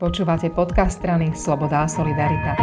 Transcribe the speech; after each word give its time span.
Počúvate 0.00 0.48
podcast 0.48 0.96
strany 0.96 1.36
Sloboda 1.36 1.84
a 1.84 1.86
Solidarita. 1.86 2.56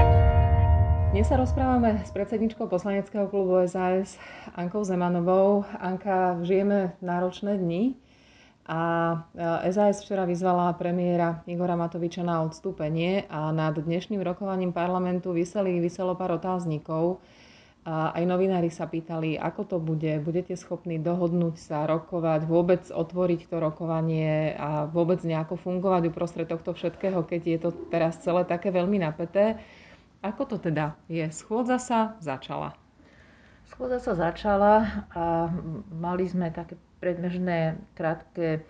Dnes 1.13 1.29
sa 1.29 1.37
rozprávame 1.37 2.01
s 2.01 2.09
predsedničkou 2.09 2.65
poslaneckého 2.65 3.29
klubu 3.29 3.61
SAS 3.69 4.17
Ankou 4.57 4.81
Zemanovou. 4.81 5.61
Anka, 5.77 6.41
žijeme 6.41 6.97
náročné 6.97 7.61
dni 7.61 7.93
a 8.65 8.81
SAS 9.69 10.01
včera 10.01 10.25
vyzvala 10.25 10.73
premiéra 10.81 11.45
Igora 11.45 11.77
Matoviča 11.77 12.25
na 12.25 12.41
odstúpenie 12.41 13.29
a 13.29 13.53
nad 13.53 13.77
dnešným 13.77 14.25
rokovaním 14.25 14.73
parlamentu 14.73 15.29
vyseli, 15.29 15.77
vyselo 15.77 16.17
pár 16.17 16.41
otáznikov. 16.41 17.21
Aj 17.87 18.19
novinári 18.27 18.67
sa 18.67 18.83
pýtali, 18.83 19.39
ako 19.39 19.61
to 19.63 19.77
bude, 19.79 20.19
budete 20.19 20.59
schopní 20.59 20.99
dohodnúť 20.99 21.55
sa, 21.55 21.87
rokovať, 21.87 22.43
vôbec 22.43 22.83
otvoriť 22.91 23.47
to 23.47 23.63
rokovanie 23.63 24.51
a 24.59 24.91
vôbec 24.91 25.23
nejako 25.23 25.55
fungovať 25.55 26.11
uprostred 26.11 26.51
tohto 26.51 26.75
všetkého, 26.75 27.23
keď 27.23 27.41
je 27.47 27.59
to 27.63 27.69
teraz 27.87 28.19
celé 28.19 28.43
také 28.43 28.75
veľmi 28.75 28.99
napäté. 28.99 29.55
Ako 30.19 30.43
to 30.43 30.59
teda 30.59 30.99
je? 31.07 31.31
Schôdza 31.31 31.79
sa 31.79 32.19
začala. 32.19 32.75
Schôdza 33.71 34.03
sa 34.03 34.19
začala 34.19 35.07
a 35.15 35.47
mali 35.87 36.27
sme 36.27 36.51
také 36.51 36.75
predmežné 36.99 37.79
krátke 37.95 38.67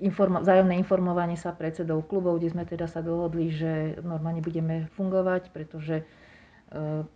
informo- 0.00 0.40
vzájomné 0.40 0.80
informovanie 0.80 1.36
sa 1.36 1.52
predsedov 1.52 2.08
klubov, 2.08 2.40
kde 2.40 2.56
sme 2.56 2.64
teda 2.64 2.88
sa 2.88 3.04
dohodli, 3.04 3.52
že 3.52 4.00
normálne 4.00 4.40
budeme 4.40 4.88
fungovať, 4.96 5.52
pretože 5.52 6.08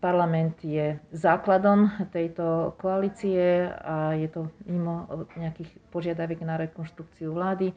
Parlament 0.01 0.57
je 0.65 0.97
základom 1.13 1.93
tejto 2.09 2.73
koalície 2.81 3.69
a 3.69 4.17
je 4.17 4.29
to 4.33 4.49
mimo 4.65 5.05
nejakých 5.37 5.69
požiadaviek 5.93 6.41
na 6.41 6.57
rekonštrukciu 6.57 7.37
vlády. 7.37 7.77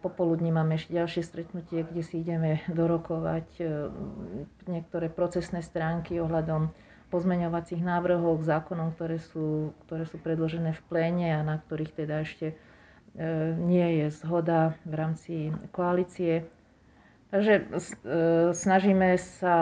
Popoludní 0.00 0.54
máme 0.54 0.78
ešte 0.78 0.94
ďalšie 0.94 1.22
stretnutie, 1.26 1.82
kde 1.82 2.02
si 2.06 2.22
ideme 2.24 2.64
dorokovať 2.72 3.46
e, 3.60 3.64
niektoré 4.72 5.12
procesné 5.12 5.60
stránky 5.60 6.16
ohľadom 6.16 6.72
pozmeňovacích 7.12 7.82
návrhov 7.84 8.40
k 8.40 8.48
zákonom, 8.56 8.96
ktoré 8.96 9.20
sú, 9.20 9.76
ktoré 9.84 10.08
sú 10.08 10.16
predložené 10.16 10.72
v 10.72 10.82
pléne 10.88 11.28
a 11.34 11.44
na 11.44 11.60
ktorých 11.60 11.92
teda 11.92 12.24
ešte 12.24 12.56
nie 13.58 13.88
je 14.02 14.06
zhoda 14.22 14.78
v 14.86 14.94
rámci 14.94 15.34
koalície. 15.74 16.46
Takže 17.30 17.52
e, 17.54 17.62
snažíme 18.50 19.14
sa 19.38 19.56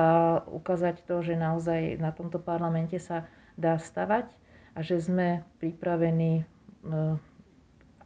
ukázať 0.48 1.04
to, 1.04 1.20
že 1.20 1.36
naozaj 1.36 2.00
na 2.00 2.16
tomto 2.16 2.40
parlamente 2.40 2.96
sa 2.96 3.28
dá 3.60 3.76
stavať 3.76 4.24
a 4.72 4.80
že 4.80 4.96
sme 5.04 5.44
pripravení 5.60 6.40
e, 6.40 6.44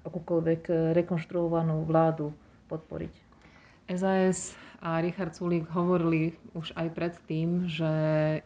akúkoľvek 0.03 0.93
rekonštruovanú 0.99 1.87
vládu 1.87 2.35
podporiť. 2.67 3.15
SAS 3.87 4.59
a 4.83 4.99
Richard 4.99 5.39
Sulík 5.39 5.71
hovorili 5.71 6.35
už 6.59 6.75
aj 6.75 6.89
predtým, 6.91 7.71
že 7.71 7.93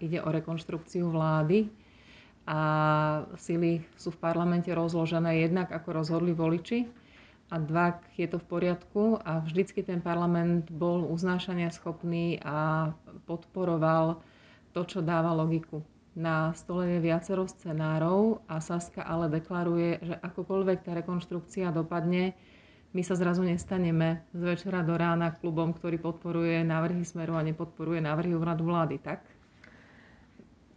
ide 0.05 0.20
o 0.20 0.28
rekonštrukciu 0.28 1.09
vlády 1.09 1.72
a 2.44 2.61
sily 3.41 3.81
sú 3.97 4.12
v 4.12 4.20
parlamente 4.20 4.69
rozložené 4.69 5.42
jednak 5.42 5.72
ako 5.72 5.97
rozhodli 5.97 6.37
voliči, 6.37 6.87
a 7.47 7.62
dva, 7.62 8.02
je 8.19 8.27
to 8.27 8.42
v 8.42 8.47
poriadku 8.50 9.22
a 9.22 9.39
vždycky 9.39 9.86
ten 9.86 10.02
parlament 10.02 10.66
bol 10.70 11.06
uznášania 11.06 11.70
schopný 11.70 12.42
a 12.42 12.91
podporoval 13.30 14.19
to, 14.75 14.83
čo 14.83 14.98
dáva 14.98 15.30
logiku. 15.30 15.86
Na 16.16 16.50
stole 16.56 16.97
je 16.97 17.05
viacero 17.05 17.44
scenárov 17.44 18.41
a 18.48 18.58
Saska 18.58 19.05
ale 19.05 19.28
deklaruje, 19.28 20.00
že 20.00 20.14
akokoľvek 20.16 20.78
tá 20.83 20.97
rekonštrukcia 20.97 21.70
dopadne, 21.70 22.33
my 22.97 23.05
sa 23.05 23.12
zrazu 23.12 23.44
nestaneme 23.44 24.25
z 24.33 24.41
večera 24.41 24.81
do 24.81 24.97
rána 24.97 25.36
klubom, 25.36 25.77
ktorý 25.77 26.00
podporuje 26.00 26.64
návrhy 26.64 27.05
Smeru 27.05 27.36
a 27.36 27.44
nepodporuje 27.44 28.00
návrhy 28.00 28.33
úradu 28.33 28.64
vlády, 28.64 28.97
tak? 28.97 29.20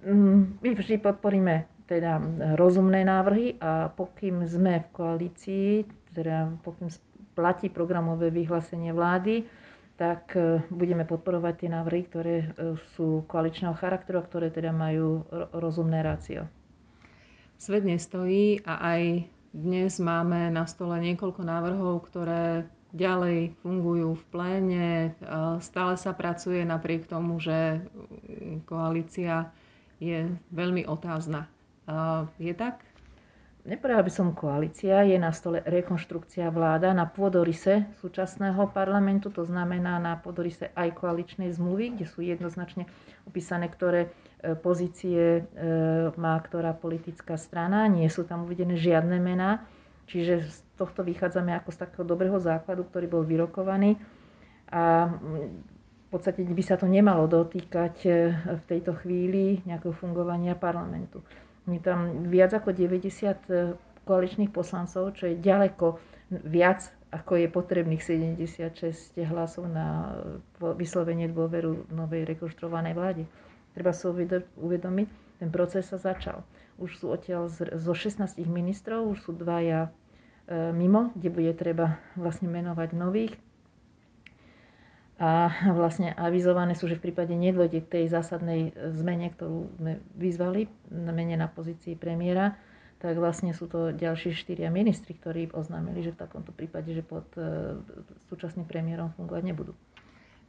Mm, 0.03 0.59
my 0.59 0.69
vždy 0.75 0.99
podporíme 0.99 1.63
teda 1.87 2.19
rozumné 2.59 3.07
návrhy 3.07 3.55
a 3.63 3.87
pokým 3.95 4.43
sme 4.45 4.83
v 4.83 4.87
koalícii, 4.91 5.71
teda 6.19 6.51
pokým 6.59 6.91
platí 7.39 7.71
programové 7.71 8.27
vyhlásenie 8.35 8.91
vlády, 8.91 9.47
tak 9.99 10.35
e, 10.35 10.63
budeme 10.71 11.03
podporovať 11.03 11.53
tie 11.63 11.69
návrhy, 11.71 12.01
ktoré 12.07 12.35
e, 12.43 12.47
sú 12.95 13.23
koaličného 13.27 13.75
charakteru 13.75 14.19
a 14.19 14.27
ktoré 14.27 14.47
teda 14.47 14.75
majú 14.75 15.27
rozumné 15.51 15.99
rácio. 15.99 16.47
Svet 17.59 17.83
nestojí 17.83 18.63
a 18.63 18.79
aj 18.95 19.27
dnes 19.51 19.99
máme 19.99 20.51
na 20.51 20.63
stole 20.63 20.95
niekoľko 21.03 21.43
návrhov, 21.43 22.07
ktoré 22.07 22.63
ďalej 22.95 23.59
fungujú 23.59 24.15
v 24.15 24.23
pléne. 24.31 24.87
E, 24.91 25.09
stále 25.59 25.99
sa 25.99 26.15
pracuje 26.15 26.63
napriek 26.63 27.07
tomu, 27.07 27.39
že 27.43 27.83
koalícia 28.67 29.51
je 29.99 30.31
veľmi 30.55 30.87
otázna. 30.87 31.51
Je 32.39 32.55
tak? 32.55 32.87
Nepovedala 33.67 34.07
by 34.07 34.13
som 34.13 34.31
koalícia, 34.31 35.03
je 35.03 35.19
na 35.19 35.35
stole 35.35 35.59
rekonštrukcia 35.67 36.47
vláda 36.47 36.95
na 36.95 37.03
pôdorise 37.03 37.91
súčasného 37.99 38.71
parlamentu, 38.71 39.27
to 39.27 39.43
znamená 39.43 39.99
na 39.99 40.15
pôdorise 40.15 40.71
aj 40.79 40.95
koaličnej 40.95 41.51
zmluvy, 41.51 41.99
kde 41.99 42.05
sú 42.07 42.23
jednoznačne 42.23 42.87
opísané, 43.27 43.67
ktoré 43.67 44.07
e, 44.39 44.55
pozície 44.55 45.43
e, 45.43 45.67
má 46.15 46.39
ktorá 46.39 46.71
politická 46.71 47.35
strana. 47.35 47.83
Nie 47.91 48.07
sú 48.07 48.23
tam 48.23 48.47
uvedené 48.47 48.79
žiadne 48.79 49.19
mená, 49.19 49.67
čiže 50.07 50.47
z 50.47 50.57
tohto 50.79 51.03
vychádzame 51.03 51.51
ako 51.59 51.75
z 51.75 51.77
takého 51.83 52.07
dobrého 52.07 52.39
základu, 52.39 52.87
ktorý 52.87 53.11
bol 53.11 53.27
vyrokovaný. 53.27 53.99
A 54.71 55.11
v 55.11 56.07
podstate 56.07 56.47
by 56.47 56.63
sa 56.63 56.79
to 56.79 56.87
nemalo 56.87 57.27
dotýkať 57.27 57.95
e, 58.07 58.09
v 58.55 58.63
tejto 58.71 58.95
chvíli 59.03 59.59
nejakého 59.67 59.91
fungovania 59.91 60.55
parlamentu. 60.55 61.19
Je 61.73 61.81
tam 61.81 62.29
viac 62.29 62.53
ako 62.55 62.73
90 62.73 63.05
e, 63.05 63.73
koaličných 64.03 64.49
poslancov, 64.49 65.13
čo 65.17 65.29
je 65.29 65.35
ďaleko 65.37 66.01
viac, 66.45 66.89
ako 67.09 67.41
je 67.41 67.47
potrebných 67.49 68.01
76 68.01 69.17
hlasov 69.25 69.69
na 69.69 70.17
e, 70.61 70.73
vyslovenie 70.77 71.29
dôveru 71.29 71.89
novej 71.89 72.25
rekonštruovanej 72.29 72.93
vláde. 72.93 73.23
Treba 73.73 73.93
si 73.93 74.05
uvedomiť, 74.57 75.07
ten 75.39 75.49
proces 75.49 75.89
sa 75.89 75.97
začal. 75.97 76.41
Už 76.79 76.95
sú 76.97 77.11
odtiaľ 77.11 77.51
zo 77.53 77.93
16 77.93 78.39
ministrov, 78.45 79.05
už 79.09 79.19
sú 79.25 79.31
dvaja 79.35 79.89
e, 80.47 80.69
mimo, 80.73 81.13
kde 81.17 81.29
bude 81.29 81.53
treba 81.53 81.97
vlastne 82.17 82.49
menovať 82.49 82.89
nových 82.97 83.33
a 85.19 85.51
vlastne 85.75 86.15
avizované 86.15 86.79
sú, 86.79 86.87
že 86.87 86.95
v 86.95 87.11
prípade 87.11 87.35
nedôjde 87.35 87.83
k 87.83 87.91
tej 87.91 88.05
zásadnej 88.07 88.71
zmene, 88.95 89.35
ktorú 89.35 89.67
sme 89.75 89.99
vyzvali, 90.15 90.71
mene 90.89 91.35
na 91.35 91.51
pozícii 91.51 91.99
premiéra, 91.99 92.55
tak 93.03 93.19
vlastne 93.19 93.51
sú 93.51 93.67
to 93.67 93.91
ďalší 93.91 94.31
štyria 94.31 94.71
ministri, 94.71 95.15
ktorí 95.15 95.51
oznámili, 95.51 96.03
že 96.03 96.15
v 96.15 96.23
takomto 96.23 96.55
prípade, 96.55 96.91
že 96.91 97.03
pod 97.03 97.27
e, 97.35 97.79
súčasným 98.31 98.67
premiérom 98.67 99.11
fungovať 99.15 99.43
nebudú. 99.43 99.71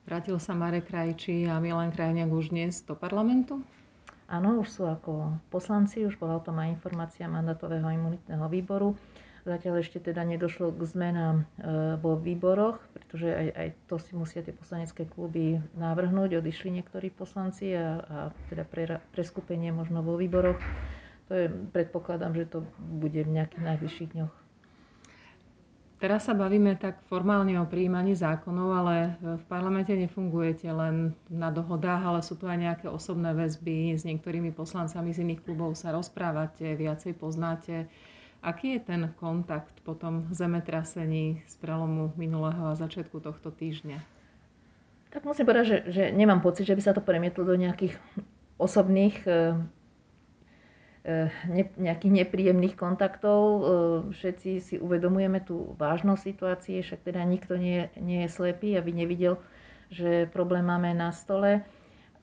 Vrátil 0.07 0.39
sa 0.43 0.59
Marek 0.59 0.91
Krajčí 0.91 1.47
a 1.47 1.63
Milan 1.63 1.95
Krajniak 1.95 2.31
už 2.31 2.51
dnes 2.51 2.83
do 2.83 2.99
parlamentu? 2.99 3.63
Áno, 4.31 4.63
už 4.63 4.71
sú 4.71 4.83
ako 4.87 5.35
poslanci, 5.51 6.07
už 6.07 6.15
bola 6.19 6.39
o 6.39 6.43
tom 6.43 6.59
aj 6.63 6.75
informácia 6.79 7.27
mandatového 7.27 7.87
imunitného 7.91 8.47
výboru. 8.47 8.95
Zatiaľ 9.41 9.81
ešte 9.81 10.05
teda 10.05 10.21
nedošlo 10.21 10.69
k 10.77 10.85
zmenám 10.85 11.37
e, 11.41 11.45
vo 11.97 12.21
výboroch, 12.21 12.77
pretože 12.93 13.33
aj, 13.33 13.49
aj 13.57 13.69
to 13.89 13.97
si 13.97 14.13
musia 14.13 14.45
tie 14.45 14.53
poslanecké 14.53 15.09
kluby 15.09 15.65
navrhnúť. 15.81 16.45
Odišli 16.45 16.77
niektorí 16.77 17.09
poslanci 17.09 17.73
a, 17.73 18.05
a 18.05 18.17
teda 18.53 18.69
pre, 18.69 19.01
preskupenie 19.17 19.73
možno 19.73 20.05
vo 20.05 20.21
výboroch. 20.21 20.61
To 21.31 21.33
je, 21.33 21.47
predpokladám, 21.49 22.37
že 22.37 22.53
to 22.53 22.69
bude 22.79 23.17
v 23.17 23.31
nejakých 23.33 23.65
najbližších 23.65 24.13
dňoch. 24.13 24.35
Teraz 26.01 26.25
sa 26.25 26.33
bavíme 26.33 26.81
tak 26.81 27.05
formálne 27.13 27.61
o 27.61 27.69
príjmaní 27.69 28.17
zákonov, 28.17 28.69
ale 28.73 29.21
v 29.21 29.45
parlamente 29.53 29.93
nefungujete 29.93 30.65
len 30.73 31.13
na 31.29 31.53
dohodách, 31.53 32.01
ale 32.01 32.21
sú 32.25 32.41
tu 32.41 32.49
aj 32.49 32.57
nejaké 32.57 32.87
osobné 32.89 33.37
väzby. 33.37 33.93
S 34.01 34.09
niektorými 34.09 34.49
poslancami 34.49 35.13
z 35.13 35.21
iných 35.29 35.45
klubov 35.45 35.77
sa 35.77 35.93
rozprávate, 35.93 36.73
viacej 36.73 37.21
poznáte. 37.21 37.85
Aký 38.41 38.73
je 38.77 38.81
ten 38.81 39.13
kontakt 39.21 39.85
po 39.85 39.93
tom 39.93 40.25
zemetrasení 40.33 41.45
z 41.45 41.55
prelomu 41.61 42.17
minulého 42.17 42.73
a 42.73 42.79
začiatku 42.79 43.21
tohto 43.21 43.53
týždňa? 43.53 44.01
Tak 45.13 45.29
musím 45.29 45.45
povedať, 45.45 45.67
že, 45.69 45.79
že 45.93 46.05
nemám 46.17 46.41
pocit, 46.41 46.65
že 46.65 46.73
by 46.73 46.83
sa 46.83 46.97
to 46.97 47.05
premietlo 47.05 47.45
do 47.45 47.53
nejakých 47.53 48.01
osobných 48.57 49.21
e, 49.29 49.61
ne, 51.53 51.65
nejakých 51.77 52.13
nepríjemných 52.25 52.81
kontaktov. 52.81 53.41
E, 53.45 53.61
všetci 54.17 54.51
si 54.65 54.75
uvedomujeme 54.81 55.45
tú 55.45 55.77
vážnosť 55.77 56.23
situácie, 56.25 56.81
však 56.81 57.13
teda 57.13 57.21
nikto 57.29 57.61
nie, 57.61 57.93
nie 58.01 58.25
je 58.25 58.33
slepý, 58.33 58.73
aby 58.81 58.97
nevidel, 58.97 59.37
že 59.93 60.31
problém 60.33 60.65
máme 60.65 60.97
na 60.97 61.13
stole. 61.13 61.61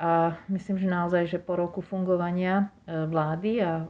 A 0.02 0.34
myslím, 0.50 0.82
že 0.82 0.90
naozaj, 0.90 1.30
že 1.30 1.40
po 1.42 1.58
roku 1.58 1.82
fungovania 1.82 2.70
vlády 2.86 3.66
a 3.66 3.90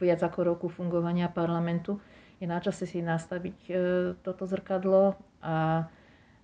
viac 0.00 0.22
ako 0.22 0.38
roku 0.46 0.66
fungovania 0.70 1.28
parlamentu, 1.28 1.98
je 2.38 2.46
na 2.46 2.62
čase 2.62 2.86
si 2.86 3.02
nastaviť 3.02 3.58
e, 3.66 3.72
toto 4.22 4.46
zrkadlo 4.46 5.18
a 5.42 5.86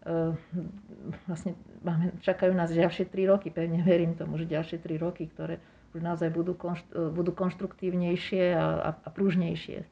e, 0.02 0.34
vlastne 1.30 1.54
máme, 1.86 2.18
čakajú 2.18 2.50
nás 2.50 2.74
ďalšie 2.74 3.06
3 3.06 3.30
roky, 3.30 3.54
pevne 3.54 3.80
verím 3.86 4.18
tomu, 4.18 4.36
že 4.36 4.50
ďalšie 4.50 4.82
3 4.82 4.98
roky, 4.98 5.30
ktoré 5.30 5.62
už 5.94 6.02
naozaj 6.02 6.34
budú, 6.34 6.58
konštru, 6.58 7.14
budú 7.14 7.30
konštruktívnejšie 7.30 8.58
a, 8.58 8.64
a, 8.82 8.90
a 8.98 9.08
pružnejšie. 9.14 9.86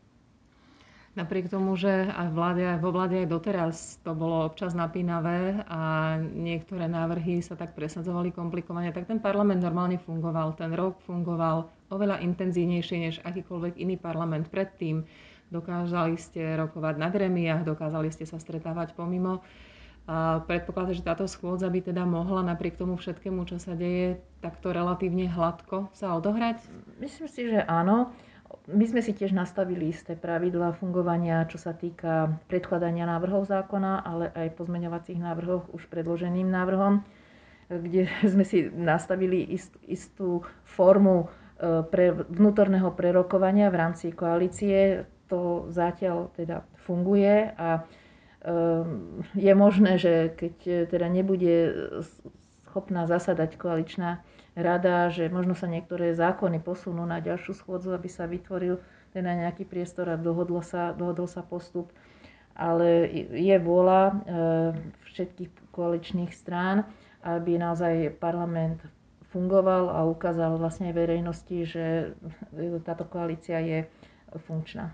Napriek 1.12 1.52
tomu, 1.52 1.76
že 1.76 2.08
aj 2.08 2.32
vláde, 2.32 2.64
vo 2.80 2.88
vláde 2.88 3.20
aj 3.20 3.28
doteraz 3.28 3.76
to 4.00 4.16
bolo 4.16 4.48
občas 4.48 4.72
napínavé 4.72 5.60
a 5.68 6.16
niektoré 6.16 6.88
návrhy 6.88 7.44
sa 7.44 7.52
tak 7.52 7.76
presadzovali 7.76 8.32
komplikovane, 8.32 8.88
tak 8.96 9.04
ten 9.04 9.20
parlament 9.20 9.60
normálne 9.60 10.00
fungoval. 10.00 10.56
Ten 10.56 10.72
rok 10.72 11.04
fungoval 11.04 11.68
oveľa 11.92 12.24
intenzívnejšie 12.24 12.96
než 12.96 13.14
akýkoľvek 13.28 13.76
iný 13.76 14.00
parlament 14.00 14.48
predtým. 14.48 15.04
Dokázali 15.52 16.16
ste 16.16 16.56
rokovať 16.56 16.96
na 16.96 17.12
gremiách, 17.12 17.68
dokázali 17.68 18.08
ste 18.08 18.24
sa 18.24 18.40
stretávať 18.40 18.96
pomimo. 18.96 19.44
A 20.08 20.40
predpokladám, 20.40 20.96
že 20.96 21.04
táto 21.04 21.28
schôdza 21.28 21.68
by 21.68 21.92
teda 21.92 22.08
mohla 22.08 22.40
napriek 22.40 22.80
tomu 22.80 22.96
všetkému, 22.96 23.44
čo 23.44 23.60
sa 23.60 23.76
deje, 23.76 24.16
takto 24.40 24.72
relatívne 24.72 25.28
hladko 25.28 25.92
sa 25.92 26.16
odohrať? 26.16 26.56
Myslím 27.04 27.28
si, 27.28 27.52
že 27.52 27.60
áno 27.68 28.16
my 28.70 28.84
sme 28.86 29.02
si 29.02 29.10
tiež 29.10 29.34
nastavili 29.34 29.90
isté 29.90 30.14
pravidlá 30.14 30.78
fungovania, 30.78 31.42
čo 31.50 31.58
sa 31.58 31.74
týka 31.74 32.30
predkladania 32.46 33.10
návrhov 33.10 33.50
zákona, 33.50 34.06
ale 34.06 34.30
aj 34.38 34.54
pozmeňovacích 34.54 35.18
návrhov 35.18 35.66
už 35.74 35.90
predloženým 35.90 36.46
návrhom, 36.46 37.02
kde 37.66 38.06
sme 38.32 38.46
si 38.46 38.70
nastavili 38.70 39.42
ist, 39.50 39.74
istú 39.82 40.46
formu 40.62 41.26
e, 41.26 41.82
pre 41.90 42.14
vnútorného 42.14 42.94
prerokovania 42.94 43.66
v 43.66 43.78
rámci 43.82 44.14
koalície. 44.14 45.10
To 45.26 45.66
zatiaľ 45.72 46.30
teda 46.38 46.62
funguje 46.86 47.50
a 47.58 47.80
e, 47.80 47.82
je 49.42 49.52
možné, 49.58 49.98
že 49.98 50.38
keď 50.38 50.86
teda 50.86 51.06
nebude 51.10 51.54
schopná 52.72 53.04
zasadať 53.04 53.60
koaličná 53.60 54.24
rada, 54.56 55.12
že 55.12 55.28
možno 55.28 55.52
sa 55.52 55.69
niektoré 55.69 56.16
zákony 56.16 56.64
posunú 56.64 57.04
na 57.04 57.20
ďalšiu 57.20 57.52
schôdzu, 57.52 57.92
aby 57.92 58.08
sa 58.08 58.24
vytvoril 58.24 58.80
teda 59.12 59.28
nejaký 59.28 59.69
priestor 59.69 60.08
a 60.08 60.16
dohodlo 60.16 60.64
sa, 60.64 60.96
dohodol 60.96 61.28
sa 61.28 61.44
postup. 61.44 61.92
Ale 62.56 63.08
je 63.36 63.56
vôľa 63.60 64.00
e, 64.08 64.14
všetkých 65.12 65.72
koaličných 65.72 66.32
strán, 66.32 66.88
aby 67.20 67.60
naozaj 67.60 68.16
parlament 68.16 68.80
fungoval 69.32 69.88
a 69.88 70.04
ukázal 70.04 70.60
vlastne 70.60 70.92
verejnosti, 70.92 71.64
že 71.64 72.12
táto 72.84 73.08
koalícia 73.08 73.60
je 73.60 73.88
funkčná. 74.48 74.92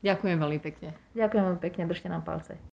Ďakujem 0.00 0.36
veľmi 0.36 0.60
pekne. 0.60 0.96
Ďakujem 1.16 1.42
veľmi 1.44 1.60
pekne, 1.60 1.82
držte 1.88 2.08
nám 2.08 2.24
palce. 2.24 2.56